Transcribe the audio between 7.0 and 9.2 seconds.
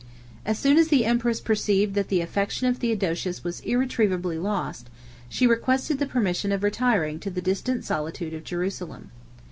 to the distant solitude of Jerusalem.